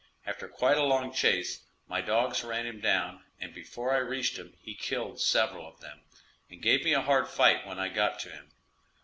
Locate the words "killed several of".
4.73-5.79